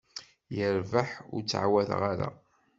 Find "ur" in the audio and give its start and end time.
1.33-1.41